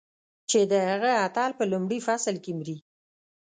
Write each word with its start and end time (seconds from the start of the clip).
چې 0.49 0.59
د 0.71 0.73
هغه 0.89 1.11
اتل 1.25 1.51
په 1.59 1.63
لومړي 1.71 1.99
فصل 2.07 2.35
کې 2.43 2.51
مري. 2.59 2.77